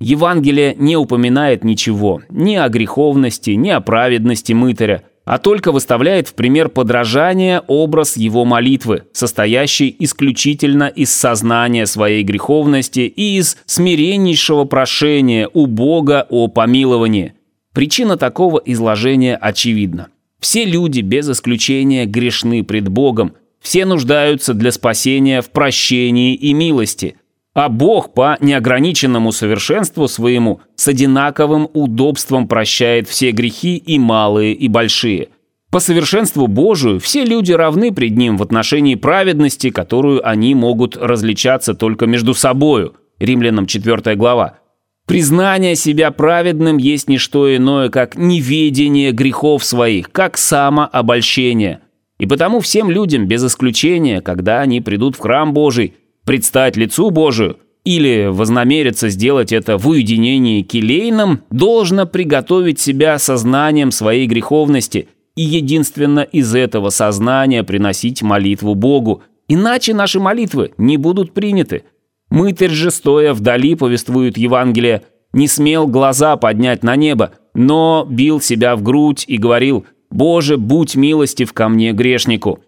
Евангелие 0.00 0.74
не 0.76 0.96
упоминает 0.96 1.64
ничего, 1.64 2.22
ни 2.28 2.54
о 2.56 2.68
греховности, 2.68 3.50
ни 3.50 3.70
о 3.70 3.80
праведности 3.80 4.52
мытаря, 4.52 5.02
а 5.24 5.38
только 5.38 5.72
выставляет 5.72 6.28
в 6.28 6.34
пример 6.34 6.68
подражания 6.68 7.62
образ 7.66 8.16
его 8.16 8.44
молитвы, 8.44 9.04
состоящий 9.12 9.94
исключительно 9.98 10.84
из 10.84 11.12
сознания 11.12 11.86
своей 11.86 12.22
греховности 12.22 13.00
и 13.00 13.38
из 13.38 13.58
смиреннейшего 13.66 14.64
прошения 14.64 15.48
у 15.52 15.66
Бога 15.66 16.26
о 16.28 16.48
помиловании– 16.48 17.34
Причина 17.78 18.16
такого 18.16 18.60
изложения 18.64 19.36
очевидна. 19.36 20.08
Все 20.40 20.64
люди 20.64 21.00
без 21.00 21.30
исключения 21.30 22.06
грешны 22.06 22.64
пред 22.64 22.88
Богом, 22.88 23.34
все 23.60 23.84
нуждаются 23.84 24.54
для 24.54 24.72
спасения 24.72 25.42
в 25.42 25.50
прощении 25.50 26.34
и 26.34 26.52
милости, 26.52 27.16
а 27.54 27.68
Бог 27.68 28.14
по 28.14 28.36
неограниченному 28.40 29.32
совершенству 29.32 30.06
своему 30.06 30.60
с 30.76 30.86
одинаковым 30.88 31.68
удобством 31.72 32.46
прощает 32.46 33.08
все 33.08 33.32
грехи 33.32 33.76
и 33.76 33.98
малые, 33.98 34.54
и 34.54 34.68
большие. 34.68 35.30
По 35.70 35.80
совершенству 35.80 36.46
Божию 36.46 36.98
все 36.98 37.24
люди 37.24 37.52
равны 37.52 37.92
пред 37.92 38.16
Ним 38.16 38.38
в 38.38 38.42
отношении 38.42 38.94
праведности, 38.94 39.70
которую 39.70 40.26
они 40.26 40.54
могут 40.54 40.96
различаться 40.96 41.74
только 41.74 42.06
между 42.06 42.32
собою. 42.32 42.94
Римлянам 43.18 43.66
4 43.66 44.14
глава. 44.14 44.60
Признание 45.06 45.74
себя 45.74 46.10
праведным 46.10 46.76
есть 46.76 47.08
не 47.08 47.18
что 47.18 47.54
иное, 47.54 47.88
как 47.88 48.16
неведение 48.16 49.10
грехов 49.10 49.64
своих, 49.64 50.12
как 50.12 50.36
самообольщение. 50.36 51.80
И 52.18 52.26
потому 52.26 52.60
всем 52.60 52.90
людям, 52.90 53.26
без 53.26 53.44
исключения, 53.44 54.20
когда 54.20 54.60
они 54.60 54.80
придут 54.80 55.16
в 55.16 55.20
храм 55.20 55.52
Божий, 55.52 55.94
предстать 56.24 56.76
лицу 56.76 57.10
Божию, 57.10 57.58
или 57.84 58.26
вознамериться 58.30 59.08
сделать 59.08 59.52
это 59.52 59.78
в 59.78 59.88
уединении 59.88 60.62
келейном, 60.62 61.40
должно 61.50 62.06
приготовить 62.06 62.80
себя 62.80 63.18
сознанием 63.18 63.90
своей 63.90 64.26
греховности– 64.26 65.08
и 65.38 65.42
единственно 65.42 66.18
из 66.18 66.52
этого 66.52 66.90
сознания 66.90 67.62
приносить 67.62 68.22
молитву 68.22 68.74
Богу, 68.74 69.22
иначе 69.46 69.94
наши 69.94 70.18
молитвы 70.18 70.72
не 70.78 70.96
будут 70.96 71.32
приняты. 71.32 71.84
Мытарь 72.28 72.72
же, 72.72 72.90
стоя 72.90 73.32
вдали, 73.32 73.76
повествует 73.76 74.36
Евангелие, 74.36 75.04
не 75.32 75.46
смел 75.46 75.86
глаза 75.86 76.36
поднять 76.36 76.82
на 76.82 76.96
небо, 76.96 77.34
но 77.54 78.04
бил 78.10 78.40
себя 78.40 78.74
в 78.74 78.82
грудь 78.82 79.24
и 79.28 79.36
говорил 79.36 79.86
«Боже, 80.10 80.56
будь 80.56 80.96
милостив 80.96 81.52
ко 81.52 81.68
мне, 81.68 81.92
грешнику». 81.92 82.60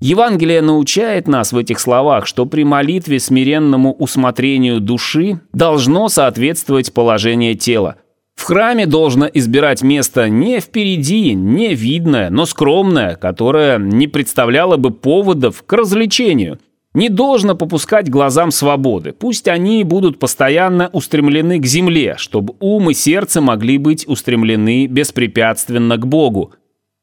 Евангелие 0.00 0.62
научает 0.62 1.26
нас 1.26 1.52
в 1.52 1.58
этих 1.58 1.80
словах, 1.80 2.26
что 2.26 2.46
при 2.46 2.62
молитве 2.64 3.18
смиренному 3.18 3.92
усмотрению 3.92 4.80
души 4.80 5.40
должно 5.52 6.08
соответствовать 6.08 6.92
положение 6.92 7.54
тела– 7.54 7.96
в 8.38 8.44
храме 8.44 8.86
должно 8.86 9.26
избирать 9.26 9.82
место 9.82 10.28
не 10.28 10.60
впереди, 10.60 11.34
не 11.34 11.74
видное, 11.74 12.30
но 12.30 12.46
скромное, 12.46 13.16
которое 13.16 13.78
не 13.78 14.06
представляло 14.06 14.76
бы 14.76 14.92
поводов 14.92 15.64
к 15.66 15.72
развлечению. 15.72 16.60
Не 16.94 17.08
должно 17.08 17.56
попускать 17.56 18.08
глазам 18.08 18.52
свободы, 18.52 19.12
пусть 19.12 19.48
они 19.48 19.82
будут 19.82 20.20
постоянно 20.20 20.88
устремлены 20.92 21.58
к 21.58 21.66
земле, 21.66 22.14
чтобы 22.16 22.54
ум 22.60 22.90
и 22.90 22.94
сердце 22.94 23.40
могли 23.40 23.76
быть 23.76 24.06
устремлены 24.06 24.86
беспрепятственно 24.86 25.96
к 25.96 26.06
Богу. 26.06 26.52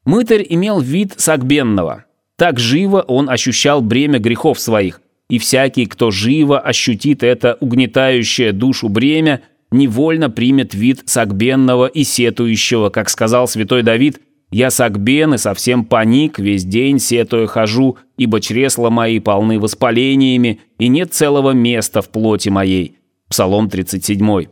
Мытарь 0.06 0.46
имел 0.48 0.80
вид 0.80 1.12
сагбенного. 1.18 2.06
Так 2.38 2.58
живо 2.58 3.02
он 3.02 3.28
ощущал 3.28 3.82
бремя 3.82 4.18
грехов 4.18 4.58
своих, 4.58 5.02
и 5.28 5.38
всякий, 5.38 5.84
кто 5.84 6.10
живо 6.10 6.58
ощутит 6.58 7.22
это 7.22 7.58
угнетающее 7.60 8.52
душу 8.52 8.88
бремя– 8.88 9.42
невольно 9.70 10.30
примет 10.30 10.74
вид 10.74 11.02
сагбенного 11.06 11.86
и 11.86 12.04
сетующего, 12.04 12.90
как 12.90 13.08
сказал 13.08 13.48
святой 13.48 13.82
Давид, 13.82 14.20
«Я 14.52 14.70
сагбен 14.70 15.34
и 15.34 15.38
совсем 15.38 15.84
паник, 15.84 16.38
весь 16.38 16.64
день 16.64 17.00
сетуя 17.00 17.46
хожу, 17.46 17.98
ибо 18.16 18.40
чресла 18.40 18.90
мои 18.90 19.18
полны 19.18 19.58
воспалениями, 19.58 20.60
и 20.78 20.88
нет 20.88 21.12
целого 21.12 21.50
места 21.50 22.00
в 22.00 22.10
плоти 22.10 22.48
моей». 22.48 22.96
Псалом 23.28 23.68
37. 23.68 24.46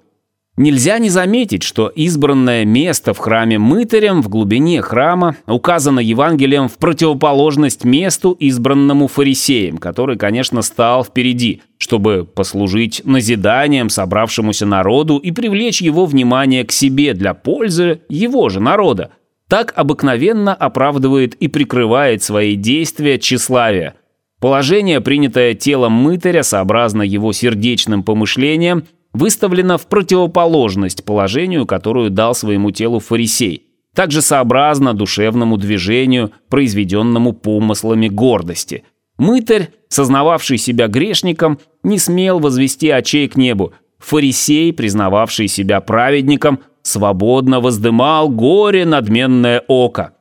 Нельзя 0.56 1.00
не 1.00 1.10
заметить, 1.10 1.64
что 1.64 1.88
избранное 1.88 2.64
место 2.64 3.12
в 3.12 3.18
храме 3.18 3.58
мытарем 3.58 4.22
в 4.22 4.28
глубине 4.28 4.82
храма 4.82 5.34
указано 5.48 5.98
Евангелием 5.98 6.68
в 6.68 6.78
противоположность 6.78 7.82
месту, 7.82 8.30
избранному 8.38 9.08
фарисеем, 9.08 9.78
который, 9.78 10.16
конечно, 10.16 10.62
стал 10.62 11.04
впереди, 11.04 11.62
чтобы 11.78 12.24
послужить 12.24 13.02
назиданием 13.04 13.88
собравшемуся 13.88 14.64
народу 14.64 15.16
и 15.16 15.32
привлечь 15.32 15.82
его 15.82 16.06
внимание 16.06 16.64
к 16.64 16.70
себе 16.70 17.14
для 17.14 17.34
пользы 17.34 18.02
его 18.08 18.48
же 18.48 18.60
народа. 18.60 19.10
Так 19.48 19.72
обыкновенно 19.74 20.54
оправдывает 20.54 21.34
и 21.34 21.48
прикрывает 21.48 22.22
свои 22.22 22.54
действия 22.54 23.18
тщеславие. 23.18 23.94
Положение, 24.40 25.00
принятое 25.00 25.54
телом 25.54 25.92
мытаря, 25.94 26.44
сообразно 26.44 27.02
его 27.02 27.32
сердечным 27.32 28.04
помышлениям, 28.04 28.84
выставлена 29.14 29.78
в 29.78 29.86
противоположность 29.86 31.04
положению, 31.04 31.64
которую 31.64 32.10
дал 32.10 32.34
своему 32.34 32.72
телу 32.72 32.98
фарисей, 32.98 33.62
также 33.94 34.20
сообразно 34.20 34.92
душевному 34.92 35.56
движению, 35.56 36.32
произведенному 36.50 37.32
помыслами 37.32 38.08
гордости. 38.08 38.84
Мытарь, 39.16 39.70
сознававший 39.88 40.58
себя 40.58 40.88
грешником, 40.88 41.60
не 41.84 41.98
смел 41.98 42.40
возвести 42.40 42.90
очей 42.90 43.28
к 43.28 43.36
небу. 43.36 43.72
Фарисей, 44.00 44.72
признававший 44.72 45.46
себя 45.46 45.80
праведником, 45.80 46.58
свободно 46.82 47.60
воздымал 47.60 48.28
горе 48.28 48.84
надменное 48.84 49.62
око. 49.68 50.14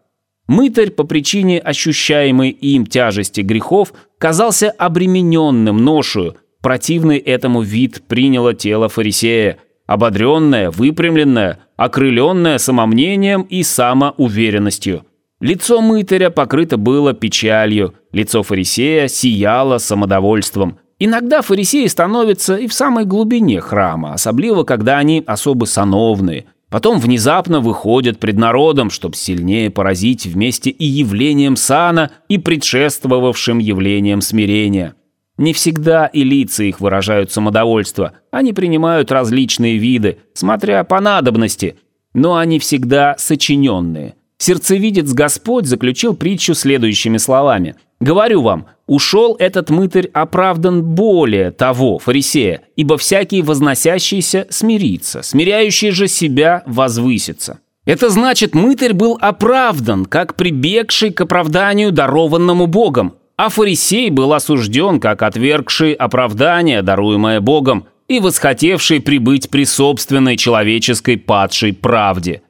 Мытарь 0.48 0.92
по 0.92 1.04
причине 1.04 1.58
ощущаемой 1.58 2.50
им 2.50 2.86
тяжести 2.86 3.42
грехов 3.42 3.94
казался 4.20 4.70
обремененным 4.70 5.78
ношую– 5.84 6.38
Противный 6.64 7.18
этому 7.18 7.62
вид 7.62 8.04
приняло 8.08 8.54
тело 8.54 8.88
фарисея, 8.88 9.58
ободренное, 9.86 10.72
выпрямленное, 10.72 11.60
окрыленное 11.76 12.58
самомнением 12.58 13.42
и 13.42 13.64
самоуверенностью. 13.64 15.04
Лицо 15.42 15.82
мытаря 15.82 16.30
покрыто 16.30 16.78
было 16.78 17.14
печалью, 17.14 17.96
лицо 18.14 18.44
фарисея 18.44 19.10
сияло 19.10 19.78
самодовольством. 19.78 20.78
Иногда 21.00 21.42
фарисеи 21.42 21.86
становятся 21.88 22.56
и 22.56 22.68
в 22.68 22.74
самой 22.74 23.04
глубине 23.04 23.60
храма, 23.60 24.14
особливо 24.14 24.64
когда 24.64 25.00
они 25.00 25.22
особо 25.28 25.66
сановные. 25.66 26.46
Потом 26.70 26.98
внезапно 26.98 27.60
выходят 27.60 28.20
пред 28.20 28.38
народом, 28.38 28.90
чтобы 28.90 29.18
сильнее 29.18 29.70
поразить 29.70 30.26
вместе 30.26 30.70
и 30.70 30.86
явлением 30.86 31.58
сана, 31.58 32.12
и 32.30 32.38
предшествовавшим 32.38 33.60
явлением 33.60 34.22
смирения. 34.22 34.96
Не 35.44 35.52
всегда 35.52 36.06
и 36.06 36.24
лица 36.24 36.64
их 36.64 36.80
выражают 36.80 37.30
самодовольство, 37.30 38.14
они 38.32 38.54
принимают 38.54 39.12
различные 39.12 39.78
виды, 39.78 40.20
смотря 40.34 40.86
по 40.86 41.02
надобности, 41.02 41.76
но 42.14 42.38
они 42.38 42.60
всегда 42.60 43.16
сочиненные. 43.18 44.16
Сердцевидец 44.38 45.12
Господь 45.12 45.66
заключил 45.66 46.16
притчу 46.16 46.54
следующими 46.54 47.18
словами. 47.18 47.76
«Говорю 48.00 48.42
вам, 48.42 48.68
ушел 48.88 49.36
этот 49.38 49.70
мытарь 49.70 50.08
оправдан 50.14 50.82
более 50.82 51.52
того, 51.52 52.00
фарисея, 52.00 52.62
ибо 52.78 52.98
всякий 52.98 53.42
возносящийся 53.42 54.48
смирится, 54.50 55.24
смиряющий 55.24 55.92
же 55.92 56.08
себя 56.08 56.64
возвысится». 56.66 57.60
Это 57.84 58.10
значит, 58.10 58.56
мытарь 58.56 58.94
был 58.94 59.18
оправдан, 59.20 60.06
как 60.06 60.36
прибегший 60.36 61.12
к 61.12 61.20
оправданию, 61.20 61.92
дарованному 61.92 62.66
Богом, 62.66 63.16
а 63.44 63.50
фарисей 63.50 64.10
был 64.10 64.32
осужден 64.32 65.02
как 65.02 65.22
отвергший 65.22 65.92
оправдание, 65.92 66.82
даруемое 66.82 67.42
Богом, 67.42 67.88
и 68.08 68.22
восхотевший 68.22 69.02
прибыть 69.02 69.50
при 69.50 69.66
собственной 69.66 70.38
человеческой 70.38 71.18
падшей 71.18 71.74
правде. 71.74 72.42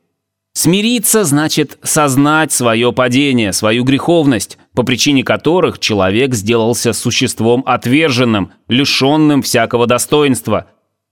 Смириться 0.54 1.24
значит 1.24 1.80
сознать 1.82 2.52
свое 2.52 2.94
падение, 2.94 3.54
свою 3.54 3.84
греховность, 3.86 4.60
по 4.76 4.84
причине 4.84 5.24
которых 5.24 5.80
человек 5.80 6.36
сделался 6.36 6.94
существом 6.94 7.64
отверженным, 7.66 8.52
лишенным 8.68 9.42
всякого 9.42 9.88
достоинства. 9.88 10.68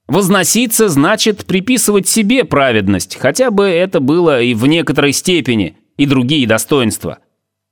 Возноситься 0.07 0.89
значит 0.89 1.47
приписывать 1.47 2.07
себе 2.07 2.43
праведность, 2.43 3.17
хотя 3.19 3.49
бы 3.49 3.63
это 3.63 3.99
было 3.99 4.43
и 4.43 4.53
в 4.53 4.67
некоторой 4.67 5.11
степени, 5.11 5.75
и 5.97 6.05
другие 6.05 6.45
достоинства– 6.45 7.17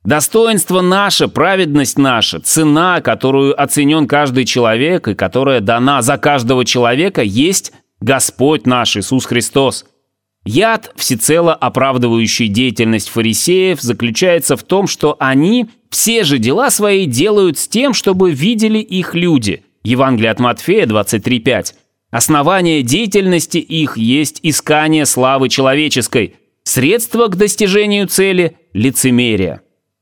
Достоинство 0.10 0.82
наше, 0.82 1.28
праведность 1.28 2.00
наша, 2.00 2.40
цена, 2.40 3.00
которую 3.00 3.62
оценен 3.62 4.08
каждый 4.08 4.46
человек 4.46 5.08
и 5.08 5.14
которая 5.14 5.60
дана 5.60 6.02
за 6.02 6.18
каждого 6.18 6.66
человека, 6.66 7.22
есть 7.22 7.74
Господь 8.02 8.66
наш 8.66 8.98
Иисус 8.98 9.28
Христос. 9.28 9.86
Яд, 10.46 10.92
всецело 10.96 11.54
оправдывающий 11.54 12.48
деятельность 12.48 13.08
фарисеев, 13.08 13.82
заключается 13.82 14.58
в 14.58 14.64
том, 14.64 14.88
что 14.88 15.16
они 15.20 15.68
все 15.92 16.24
же 16.24 16.40
дела 16.40 16.72
свои 16.72 17.06
делают 17.06 17.60
с 17.60 17.68
тем, 17.68 17.94
чтобы 17.94 18.32
видели 18.32 18.80
их 18.80 19.14
люди. 19.14 19.62
Евангелие 19.84 20.32
от 20.32 20.40
Матфея 20.40 20.88
23.5. 20.88 21.76
Основание 22.10 22.82
деятельности 22.82 23.60
их 23.60 23.96
есть 23.96 24.40
искание 24.42 25.06
славы 25.06 25.50
человеческой, 25.50 26.34
средство 26.64 27.28
к 27.28 27.36
достижению 27.36 28.08
цели– 28.08 28.58
лицемерие. 28.74 29.62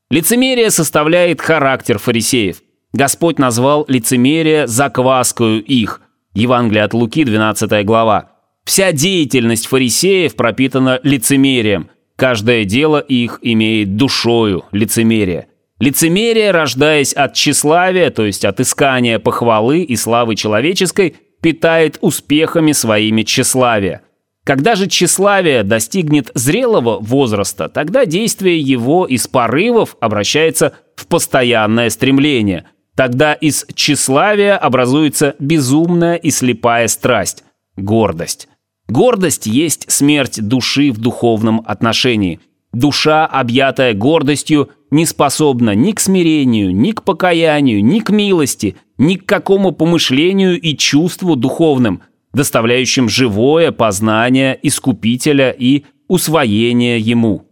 Лицемерие 0.09 0.71
составляет 0.71 1.41
характер 1.41 1.99
фарисеев. 1.99 2.61
Господь 2.93 3.39
назвал 3.39 3.83
лицемерие 3.89 4.65
закваскою 4.65 5.61
их. 5.61 6.01
Евангелие 6.33 6.83
от 6.83 6.93
Луки, 6.93 7.25
12 7.25 7.85
глава. 7.85 8.31
Вся 8.63 8.93
деятельность 8.93 9.67
фарисеев 9.67 10.35
пропитана 10.37 11.01
лицемерием. 11.03 11.89
Каждое 12.15 12.63
дело 12.63 12.99
их 12.99 13.39
имеет 13.41 13.97
душою 13.97 14.63
лицемерие. 14.71 15.47
Лицемерие, 15.79 16.51
рождаясь 16.51 17.13
от 17.13 17.33
тщеславия, 17.33 18.09
то 18.09 18.25
есть 18.25 18.45
от 18.45 18.61
искания 18.61 19.19
похвалы 19.19 19.81
и 19.81 19.95
славы 19.97 20.35
человеческой, 20.35 21.17
питает 21.41 21.97
успехами 21.99 22.71
своими 22.71 23.23
тщеславия. 23.23 24.01
Когда 24.47 24.75
же 24.75 24.87
тщеславие 24.87 25.63
достигнет 25.63 26.31
зрелого 26.33 26.99
возраста, 27.01 27.67
тогда 27.67 28.05
действие 28.05 28.61
его 28.61 29.05
из 29.05 29.27
порывов 29.27 29.97
обращается 29.99 30.71
в 30.95 31.05
постоянное 31.07 31.89
стремление. 31.89 32.63
Тогда 32.95 33.33
из 33.33 33.65
тщеславия 33.75 34.55
образуется 34.55 35.35
безумная 35.37 36.15
и 36.15 36.31
слепая 36.31 36.87
страсть– 36.87 37.43
гордость. 37.75 38.47
Гордость 38.87 39.47
есть 39.47 39.91
смерть 39.91 40.39
души 40.41 40.93
в 40.93 40.97
духовном 40.97 41.61
отношении. 41.65 42.39
Душа, 42.71 43.25
объятая 43.25 43.93
гордостью, 43.93 44.69
не 44.91 45.05
способна 45.05 45.75
ни 45.75 45.91
к 45.91 45.99
смирению, 45.99 46.73
ни 46.73 46.91
к 46.91 47.03
покаянию, 47.03 47.83
ни 47.83 47.99
к 47.99 48.11
милости, 48.11 48.77
ни 48.97 49.15
к 49.15 49.25
какому 49.25 49.73
помышлению 49.73 50.57
и 50.57 50.77
чувству 50.77 51.35
духовным– 51.35 52.01
доставляющим 52.37 53.09
живое 53.09 53.73
познание 53.73 54.57
Искупителя 54.61 55.49
и 55.49 55.83
усвоение 56.07 56.99
Ему. 56.99 57.43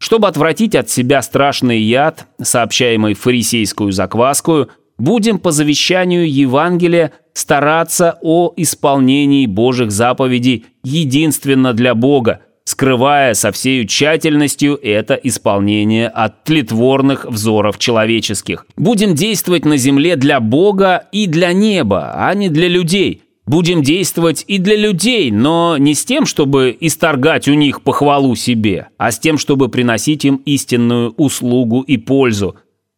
Чтобы 0.00 0.28
отвратить 0.28 0.74
от 0.74 0.88
себя 0.88 1.20
страшный 1.20 1.80
яд, 1.80 2.26
сообщаемый 2.40 3.14
фарисейскую 3.14 3.92
закваску, 3.92 4.68
будем 4.98 5.38
по 5.38 5.50
завещанию 5.50 6.30
Евангелия 6.30 7.12
стараться 7.32 8.18
о 8.22 8.52
исполнении 8.56 9.46
Божьих 9.46 9.90
заповедей 9.90 10.66
единственно 10.82 11.72
для 11.72 11.94
Бога, 11.94 12.40
скрывая 12.64 13.34
со 13.34 13.50
всей 13.50 13.86
тщательностью 13.86 14.78
это 14.82 15.14
исполнение 15.14 16.08
от 16.08 16.44
тлетворных 16.44 17.24
взоров 17.24 17.78
человеческих. 17.78 18.66
Будем 18.76 19.14
действовать 19.14 19.64
на 19.64 19.76
земле 19.76 20.16
для 20.16 20.38
Бога 20.38 21.06
и 21.12 21.26
для 21.26 21.52
неба, 21.52 22.12
а 22.14 22.34
не 22.34 22.48
для 22.48 22.68
людей, 22.68 23.23
Будем 23.46 23.82
действовать 23.82 24.44
и 24.48 24.56
для 24.58 24.74
людей, 24.74 25.30
но 25.30 25.76
не 25.76 25.94
с 25.94 26.04
тем, 26.04 26.24
чтобы 26.24 26.74
исторгать 26.80 27.46
у 27.46 27.54
них 27.54 27.82
похвалу 27.82 28.34
себе, 28.36 28.88
а 28.96 29.10
с 29.10 29.18
тем, 29.18 29.36
чтобы 29.36 29.68
приносить 29.68 30.24
им 30.24 30.36
истинную 30.46 31.12
услугу 31.18 31.82
и 31.82 31.98
пользу, 31.98 32.56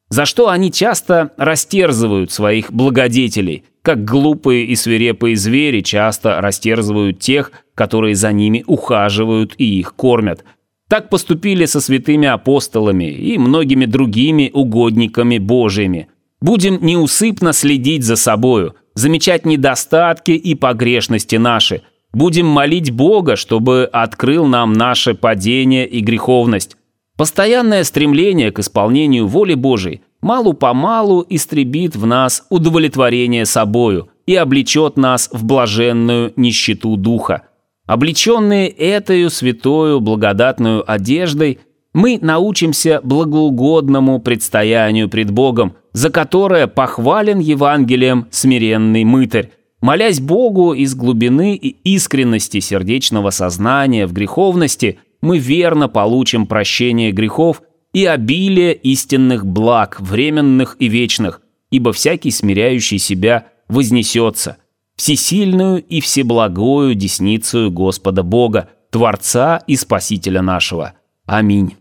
за 0.09 0.24
что 0.24 0.48
они 0.48 0.70
часто 0.70 1.32
растерзывают 1.37 2.30
своих 2.30 2.72
благодетелей, 2.72 3.64
как 3.82 4.04
глупые 4.04 4.66
и 4.66 4.76
свирепые 4.76 5.35
звери 5.37 5.80
часто 5.80 6.40
растерзывают 6.40 7.18
тех, 7.18 7.50
которые 7.74 8.14
за 8.14 8.30
ними 8.30 8.62
ухаживают 8.68 9.54
и 9.59 9.80
их 9.80 9.96
кормят. 9.96 10.44
Так 10.88 11.11
поступили 11.11 11.64
со 11.64 11.80
святыми 11.80 12.28
апостолами 12.28 13.11
и 13.11 13.37
многими 13.37 13.85
другими 13.85 14.52
угодниками 14.54 15.38
Божьими. 15.38 16.06
Будем 16.40 16.78
неусыпно 16.87 17.52
следить 17.52 18.04
за 18.04 18.14
собою– 18.14 18.76
замечать 18.96 19.46
недостатки 19.46 20.32
и 20.32 20.56
погрешности 20.56 21.37
наши. 21.37 21.82
Будем 22.12 22.46
молить 22.46 22.90
Бога, 22.90 23.37
чтобы 23.37 23.88
открыл 23.92 24.46
нам 24.46 24.72
наше 24.72 25.14
падение 25.14 25.87
и 25.87 26.00
греховность. 26.00 26.76
Постоянное 27.16 27.85
стремление 27.85 28.50
к 28.50 28.59
исполнению 28.59 29.26
воли 29.28 29.54
Божией 29.54 30.02
малу-помалу 30.20 31.24
истребит 31.28 31.94
в 31.94 32.06
нас 32.06 32.44
удовлетворение 32.50 33.46
собою 33.46 34.09
и 34.26 34.35
облечет 34.35 34.96
нас 34.96 35.28
в 35.32 35.44
блаженную 35.44 36.32
нищету 36.37 36.96
духа. 36.96 37.42
Облеченные 37.87 38.68
этою 38.68 39.30
святою 39.30 40.00
благодатную 40.00 40.90
одеждой, 40.90 41.61
мы 41.96 42.20
научимся 42.22 43.00
благоугодному 43.02 44.20
предстоянию 44.20 45.09
пред 45.09 45.32
Богом– 45.32 45.74
за 45.96 46.11
которое 46.11 46.66
похвален 46.66 47.38
Евангелием 47.38 48.26
смиренный 48.30 49.02
мытарь, 49.04 49.52
молясь 49.80 50.20
Богу 50.20 50.74
из 50.74 50.94
глубины 50.94 51.56
и 51.56 51.68
искренности 51.94 52.61
сердечного 52.61 53.30
сознания 53.30 54.06
в 54.06 54.12
греховности, 54.12 54.98
мы 55.22 55.38
верно 55.38 55.88
получим 55.88 56.46
прощение 56.46 57.12
грехов 57.12 57.62
и 57.94 58.04
обилие 58.04 58.74
истинных 58.74 59.46
благ, 59.46 59.98
временных 59.98 60.76
и 60.78 60.88
вечных, 60.88 61.40
ибо 61.70 61.94
всякий 61.94 62.30
смиряющий 62.30 62.98
себя 62.98 63.46
вознесется, 63.68 64.59
всесильную 64.96 65.82
и 65.82 66.02
всеблагую 66.02 66.94
десницу 66.94 67.70
Господа 67.70 68.22
Бога, 68.22 68.68
Творца 68.90 69.62
и 69.66 69.76
Спасителя 69.76 70.42
нашего. 70.42 70.92
Аминь. 71.24 71.74